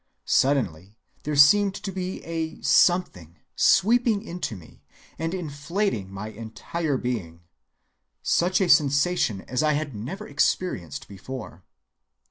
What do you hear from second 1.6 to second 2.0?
to